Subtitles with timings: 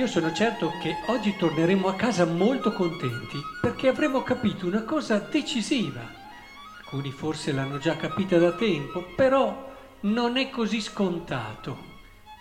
[0.00, 5.18] Io sono certo che oggi torneremo a casa molto contenti perché avremo capito una cosa
[5.18, 6.00] decisiva.
[6.78, 11.76] Alcuni forse l'hanno già capita da tempo, però non è così scontato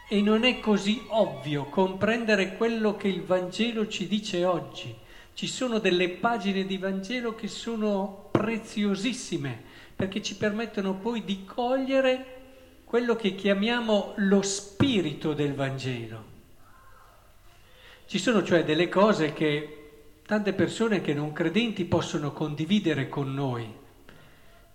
[0.07, 4.95] e non è così ovvio comprendere quello che il Vangelo ci dice oggi.
[5.33, 9.61] Ci sono delle pagine di Vangelo che sono preziosissime
[9.97, 12.37] perché ci permettono poi di cogliere
[12.85, 16.28] quello che chiamiamo lo spirito del Vangelo.
[18.09, 23.71] Ci sono cioè delle cose che tante persone che non credenti possono condividere con noi,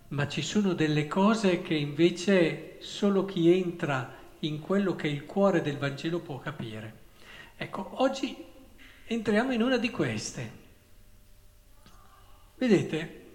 [0.07, 5.25] ma ci sono delle cose che invece solo chi entra in quello che è il
[5.25, 6.93] cuore del Vangelo può capire.
[7.57, 8.37] Ecco, oggi
[9.05, 10.51] entriamo in una di queste.
[12.55, 13.25] Vedete,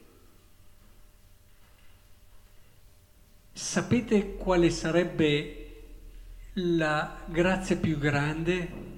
[3.53, 5.83] sapete quale sarebbe
[6.55, 8.90] la grazia più grande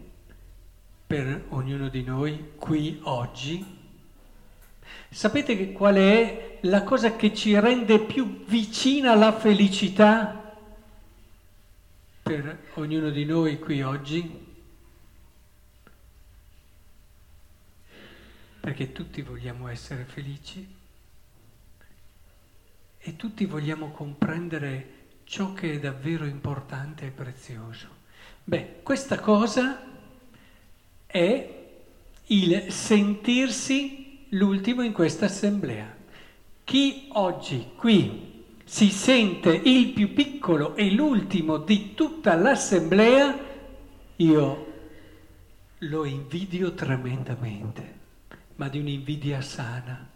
[1.12, 3.62] per ognuno di noi qui oggi?
[5.10, 10.56] Sapete qual è la cosa che ci rende più vicina alla felicità
[12.22, 14.46] per ognuno di noi qui oggi?
[18.60, 20.66] Perché tutti vogliamo essere felici
[22.96, 28.00] e tutti vogliamo comprendere ciò che è davvero importante e prezioso.
[28.44, 29.90] Beh, questa cosa
[31.12, 31.60] è
[32.26, 35.94] il sentirsi l'ultimo in questa assemblea.
[36.64, 38.30] Chi oggi qui
[38.64, 43.38] si sente il più piccolo e l'ultimo di tutta l'assemblea,
[44.16, 44.66] io
[45.78, 47.94] lo invidio tremendamente,
[48.56, 50.08] ma di un'invidia sana,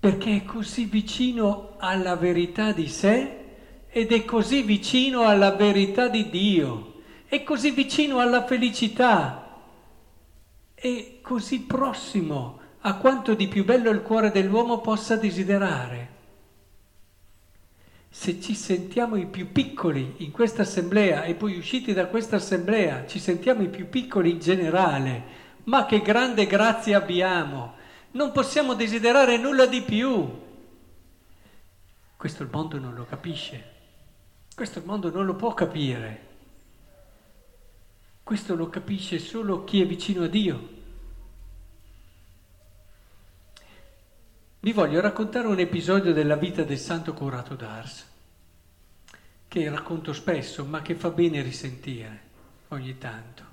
[0.00, 3.44] perché è così vicino alla verità di sé
[3.90, 6.94] ed è così vicino alla verità di Dio
[7.36, 9.60] è così vicino alla felicità,
[10.74, 16.14] è così prossimo a quanto di più bello il cuore dell'uomo possa desiderare.
[18.08, 23.06] Se ci sentiamo i più piccoli in questa assemblea e poi usciti da questa assemblea
[23.06, 25.22] ci sentiamo i più piccoli in generale,
[25.64, 27.74] ma che grande grazia abbiamo!
[28.12, 30.26] Non possiamo desiderare nulla di più.
[32.16, 33.72] Questo il mondo non lo capisce,
[34.54, 36.25] questo il mondo non lo può capire.
[38.26, 40.68] Questo lo capisce solo chi è vicino a Dio.
[44.58, 48.04] Vi voglio raccontare un episodio della vita del santo curato d'Ars,
[49.46, 52.22] che racconto spesso, ma che fa bene risentire
[52.70, 53.44] ogni tanto.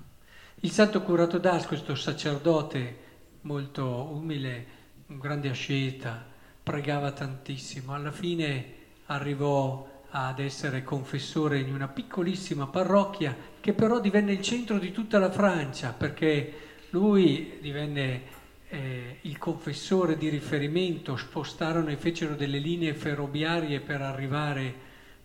[0.56, 2.98] Il santo curato d'Ars, questo sacerdote
[3.42, 4.66] molto umile,
[5.06, 6.26] un grande asceta,
[6.64, 8.74] pregava tantissimo, alla fine
[9.06, 15.18] arrivò ad essere confessore in una piccolissima parrocchia che però divenne il centro di tutta
[15.18, 16.52] la Francia perché
[16.90, 18.22] lui divenne
[18.68, 24.74] eh, il confessore di riferimento, spostarono e fecero delle linee ferroviarie per arrivare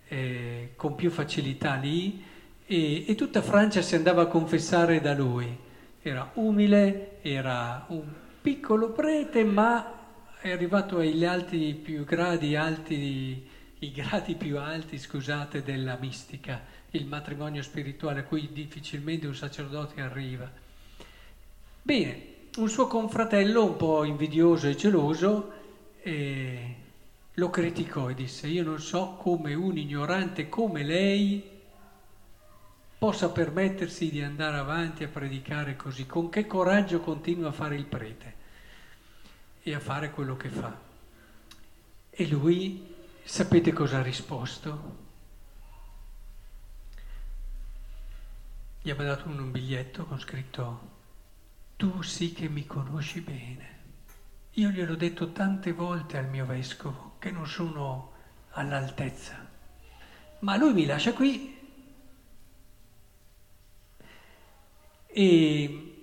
[0.07, 2.23] eh, con più facilità lì
[2.65, 5.55] e, e tutta Francia si andava a confessare da lui.
[6.01, 8.07] Era umile, era un
[8.41, 9.97] piccolo prete ma
[10.41, 13.48] è arrivato agli alti più gradi alti
[13.79, 20.01] i gradi più alti, scusate, della mistica, il matrimonio spirituale a cui difficilmente un sacerdote
[20.01, 20.51] arriva.
[21.81, 22.23] Bene,
[22.57, 25.53] un suo confratello un po' invidioso e geloso
[26.01, 26.75] eh,
[27.33, 31.57] lo criticò e disse io non so come un ignorante come lei
[32.97, 37.85] possa permettersi di andare avanti a predicare così, con che coraggio continua a fare il
[37.85, 38.33] prete
[39.63, 40.77] e a fare quello che fa.
[42.09, 42.88] E lui
[43.29, 44.97] Sapete cosa ha risposto?
[48.81, 50.79] Gli aveva dato un biglietto con scritto
[51.75, 53.77] Tu sì che mi conosci bene.
[54.53, 58.13] Io gliel'ho detto tante volte al mio vescovo che non sono
[58.53, 59.47] all'altezza,
[60.39, 61.55] ma lui mi lascia qui
[65.05, 65.95] e,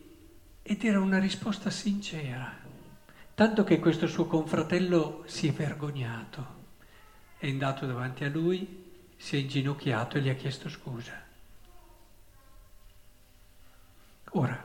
[0.63, 2.57] ed era una risposta sincera,
[3.35, 6.66] tanto che questo suo confratello si è vergognato
[7.39, 8.85] è andato davanti a lui,
[9.17, 11.25] si è inginocchiato e gli ha chiesto scusa.
[14.31, 14.65] Ora,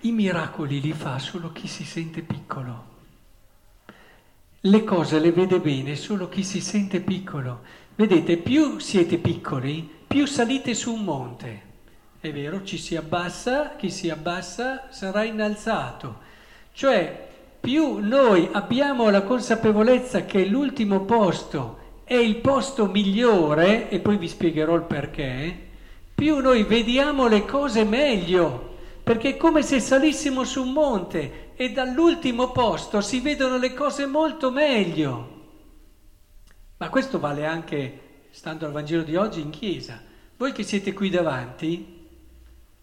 [0.00, 2.88] i miracoli li fa solo chi si sente piccolo.
[4.60, 7.62] Le cose le vede bene solo chi si sente piccolo.
[7.94, 11.68] Vedete, più siete piccoli, più salite su un monte.
[12.20, 16.20] È vero, ci si abbassa, chi si abbassa sarà innalzato.
[16.72, 17.29] Cioè,
[17.60, 24.26] più noi abbiamo la consapevolezza che l'ultimo posto è il posto migliore, e poi vi
[24.26, 25.68] spiegherò il perché,
[26.14, 31.70] più noi vediamo le cose meglio, perché è come se salissimo su un monte e
[31.70, 35.38] dall'ultimo posto si vedono le cose molto meglio.
[36.78, 40.00] Ma questo vale anche, stando al Vangelo di oggi, in chiesa.
[40.36, 42.08] Voi che siete qui davanti,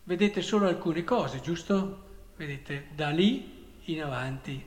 [0.03, 2.03] vedete solo alcune cose, giusto?
[2.35, 3.56] Vedete da lì
[3.91, 4.63] in avanti.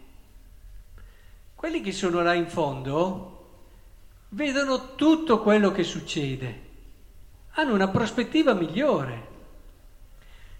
[1.55, 3.37] Quelli che sono là in fondo
[4.31, 6.69] vedono tutto quello che succede,
[7.52, 9.28] hanno una prospettiva migliore.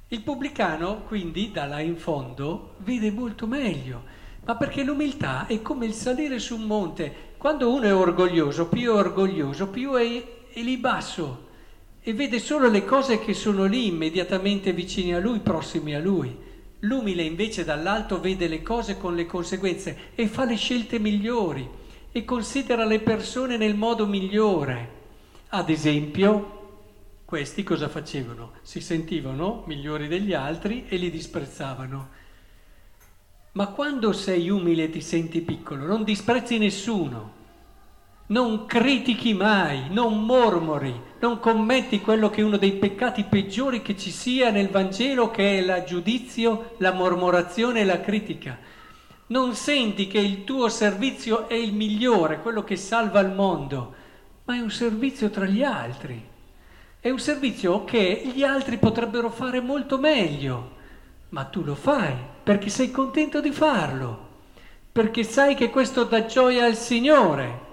[0.09, 4.03] Il pubblicano, quindi, da là in fondo, vede molto meglio,
[4.45, 7.29] ma perché l'umiltà è come il salire su un monte.
[7.39, 11.49] Quando uno è orgoglioso, più è orgoglioso, più è, è lì basso
[12.03, 16.49] e vede solo le cose che sono lì immediatamente vicine a lui, prossimi a lui.
[16.81, 21.69] L'umile invece dall'alto vede le cose con le conseguenze e fa le scelte migliori
[22.11, 24.99] e considera le persone nel modo migliore.
[25.49, 26.59] Ad esempio,
[27.25, 28.53] questi cosa facevano?
[28.62, 32.09] Si sentivano migliori degli altri e li disprezzavano.
[33.53, 37.38] Ma quando sei umile e ti senti piccolo, non disprezzi nessuno,
[38.27, 43.96] non critichi mai, non mormori, non commetti quello che è uno dei peccati peggiori che
[43.96, 48.58] ci sia nel Vangelo, che è il giudizio, la mormorazione e la critica.
[49.26, 53.94] Non senti che il tuo servizio è il migliore, quello che salva il mondo,
[54.44, 56.28] ma è un servizio tra gli altri.
[56.99, 60.78] È un servizio che gli altri potrebbero fare molto meglio,
[61.31, 64.28] ma tu lo fai perché sei contento di farlo,
[64.90, 67.69] perché sai che questo dà gioia al Signore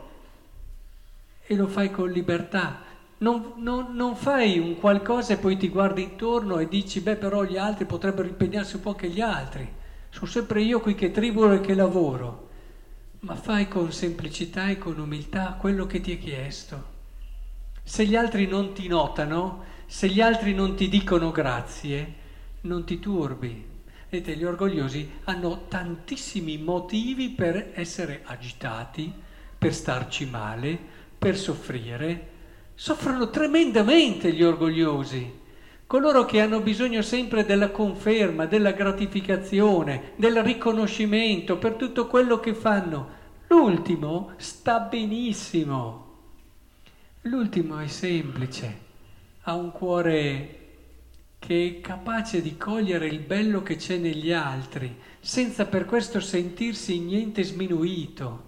[1.46, 2.87] e lo fai con libertà.
[3.20, 7.44] Non, non, non, fai un qualcosa e poi ti guardi intorno e dici, beh però
[7.44, 9.68] gli altri potrebbero impegnarsi un po' anche gli altri.
[10.10, 12.50] Sono sempre io qui che tribolo e che lavoro.
[13.22, 16.96] Ma fai con semplicità e con umiltà quello che ti è chiesto.
[17.84, 22.14] Se gli altri non ti notano, se gli altri non ti dicono grazie,
[22.62, 23.66] non ti turbi.
[24.10, 29.12] Vedete, gli orgogliosi hanno tantissimi motivi per essere agitati,
[29.58, 30.78] per starci male,
[31.18, 32.36] per soffrire.
[32.80, 35.34] Soffrono tremendamente gli orgogliosi,
[35.88, 42.54] coloro che hanno bisogno sempre della conferma, della gratificazione, del riconoscimento per tutto quello che
[42.54, 43.10] fanno.
[43.48, 46.06] L'ultimo sta benissimo.
[47.22, 48.78] L'ultimo è semplice,
[49.42, 50.60] ha un cuore
[51.40, 56.98] che è capace di cogliere il bello che c'è negli altri, senza per questo sentirsi
[56.98, 58.44] in niente sminuito.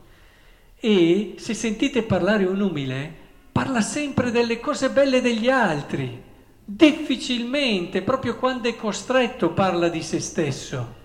[0.79, 3.27] E se sentite parlare un umile,
[3.59, 6.23] parla sempre delle cose belle degli altri.
[6.63, 10.95] Difficilmente, proprio quando è costretto, parla di se stesso.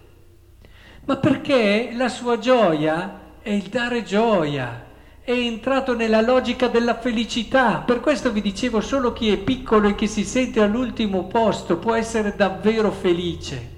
[1.05, 4.85] Ma perché la sua gioia è il dare gioia
[5.21, 7.79] è entrato nella logica della felicità.
[7.79, 11.95] Per questo vi dicevo, solo chi è piccolo e che si sente all'ultimo posto può
[11.95, 13.71] essere davvero felice.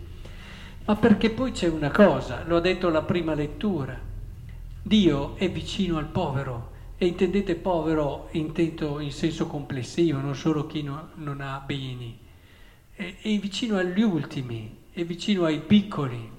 [0.84, 3.98] Ma perché poi c'è una cosa, l'ho detto alla prima lettura,
[4.82, 10.82] Dio è vicino al povero e intendete povero intento in senso complessivo, non solo chi
[10.82, 12.18] no, non ha beni,
[12.92, 16.32] è, è vicino agli ultimi, è vicino ai piccoli.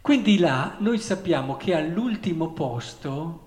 [0.00, 3.40] Quindi là noi sappiamo che all'ultimo posto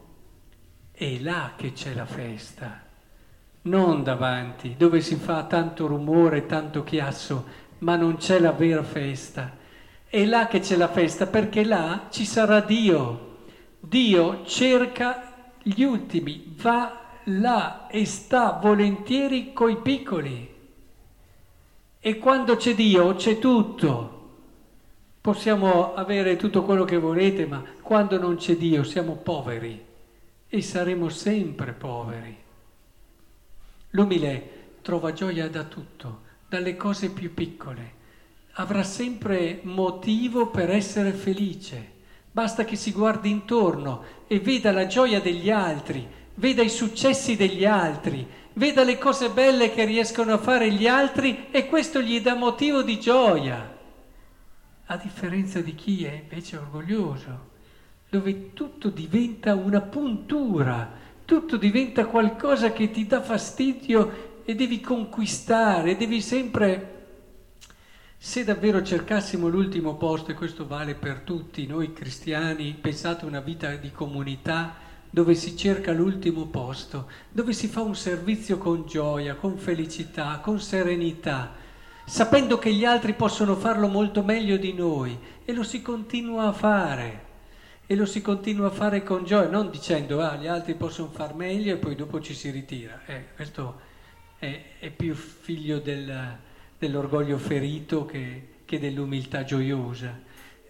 [0.91, 2.83] è là che c'è la festa,
[3.63, 7.45] non davanti, dove si fa tanto rumore, tanto chiasso,
[7.79, 9.55] ma non c'è la vera festa.
[10.07, 13.25] È là che c'è la festa, perché là ci sarà Dio.
[13.79, 15.26] Dio cerca
[15.67, 20.55] gli ultimi, va là e sta volentieri coi piccoli.
[21.99, 24.13] E quando c'è Dio c'è tutto.
[25.19, 29.85] Possiamo avere tutto quello che volete, ma quando non c'è Dio siamo poveri
[30.47, 32.37] e saremo sempre poveri.
[33.89, 37.95] L'umile trova gioia da tutto, dalle cose più piccole.
[38.53, 41.95] Avrà sempre motivo per essere felice.
[42.37, 47.65] Basta che si guardi intorno e veda la gioia degli altri, veda i successi degli
[47.65, 52.35] altri, veda le cose belle che riescono a fare gli altri e questo gli dà
[52.35, 53.75] motivo di gioia.
[54.85, 57.55] A differenza di chi è invece orgoglioso
[58.07, 60.91] dove tutto diventa una puntura,
[61.25, 66.96] tutto diventa qualcosa che ti dà fastidio e devi conquistare, devi sempre...
[68.19, 73.41] Se davvero cercassimo l'ultimo posto, e questo vale per tutti noi cristiani, pensate a una
[73.41, 74.75] vita di comunità
[75.07, 80.59] dove si cerca l'ultimo posto, dove si fa un servizio con gioia, con felicità, con
[80.59, 81.53] serenità,
[82.05, 86.53] sapendo che gli altri possono farlo molto meglio di noi e lo si continua a
[86.53, 87.25] fare
[87.85, 91.35] e lo si continua a fare con gioia, non dicendo ah, gli altri possono far
[91.35, 92.99] meglio e poi dopo ci si ritira.
[93.05, 93.79] Eh, questo
[94.39, 96.45] è, è più figlio del,
[96.77, 100.19] dell'orgoglio ferito che, che dell'umiltà gioiosa.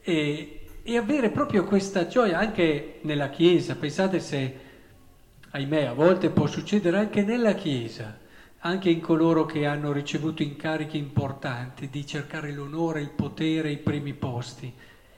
[0.01, 3.75] E, e avere proprio questa gioia anche nella Chiesa.
[3.75, 4.59] Pensate se,
[5.49, 8.17] ahimè, a volte può succedere anche nella Chiesa,
[8.59, 14.13] anche in coloro che hanno ricevuto incarichi importanti, di cercare l'onore, il potere, i primi
[14.13, 14.73] posti.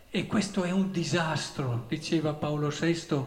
[0.09, 3.25] E questo è un disastro, diceva Paolo VI,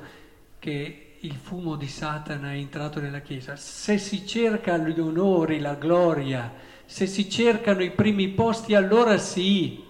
[0.59, 3.54] che il fumo di Satana è entrato nella Chiesa.
[3.54, 6.52] Se si cerca gli onori, la gloria,
[6.92, 9.82] se si cercano i primi posti, allora sì,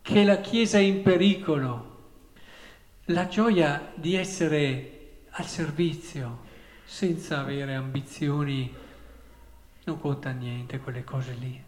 [0.00, 2.12] che la Chiesa è in pericolo.
[3.08, 6.38] La gioia di essere al servizio,
[6.82, 8.72] senza avere ambizioni,
[9.84, 11.62] non conta niente quelle cose lì.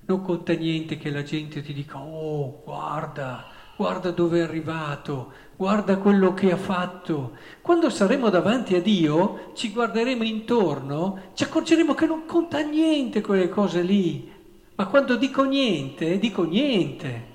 [0.00, 3.46] Non conta niente che la gente ti dica, oh, guarda,
[3.78, 7.36] guarda dove è arrivato, guarda quello che ha fatto.
[7.60, 13.48] Quando saremo davanti a Dio, ci guarderemo intorno, ci accorgeremo che non conta niente quelle
[13.48, 14.32] cose lì.
[14.74, 17.26] Ma quando dico niente, dico niente.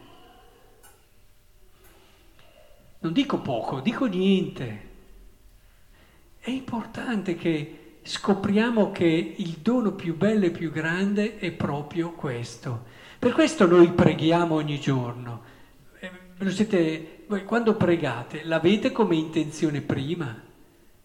[3.00, 4.90] Non dico poco, dico niente.
[6.40, 12.84] È importante che scopriamo che il dono più bello e più grande è proprio questo.
[13.18, 15.53] Per questo noi preghiamo ogni giorno
[16.50, 20.42] siete, voi quando pregate, l'avete come intenzione prima?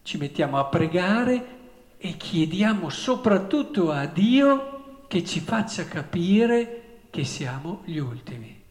[0.01, 1.57] Ci mettiamo a pregare
[1.97, 8.61] e chiediamo soprattutto a Dio che ci faccia capire che siamo gli ultimi,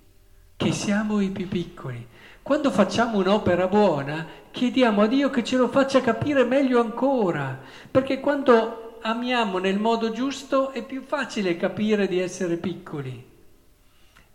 [0.57, 2.07] che siamo i più piccoli.
[2.43, 7.61] Quando facciamo un'opera buona, chiediamo a Dio che ce lo faccia capire meglio ancora,
[7.91, 13.23] perché quando amiamo nel modo giusto è più facile capire di essere piccoli,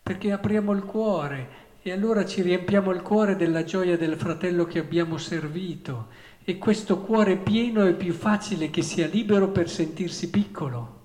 [0.02, 4.80] perché apriamo il cuore e allora ci riempiamo il cuore della gioia del fratello che
[4.80, 6.08] abbiamo servito.
[6.46, 11.02] E questo cuore pieno è più facile che sia libero per sentirsi piccolo.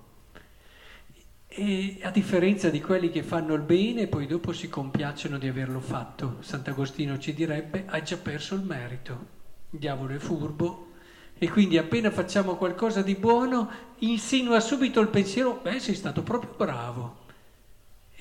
[1.49, 5.49] E a differenza di quelli che fanno il bene e poi dopo si compiacciono di
[5.49, 9.25] averlo fatto, Sant'Agostino ci direbbe hai già perso il merito,
[9.71, 10.91] il diavolo è furbo.
[11.37, 13.69] E quindi appena facciamo qualcosa di buono
[13.99, 17.18] insinua subito il pensiero, beh sei stato proprio bravo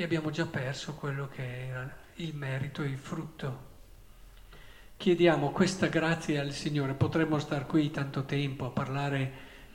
[0.01, 3.67] e abbiamo già perso quello che era il merito e il frutto.
[4.97, 9.33] Chiediamo questa grazia al Signore, potremmo star qui tanto tempo a parlare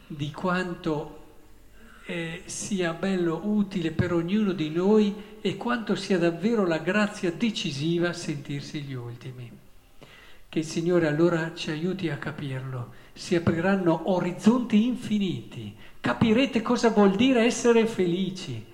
[0.08, 1.24] di quanto
[2.06, 8.14] eh, sia bello, utile per ognuno di noi e quanto sia davvero la grazia decisiva
[8.14, 9.52] sentirsi gli ultimi.
[10.48, 17.14] Che il Signore allora ci aiuti a capirlo, si apriranno orizzonti infiniti, capirete cosa vuol
[17.14, 18.72] dire essere felici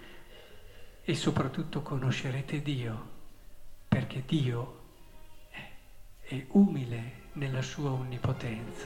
[1.09, 3.09] e soprattutto conoscerete Dio
[3.87, 4.81] perché Dio
[6.19, 8.85] è umile nella sua onnipotenza.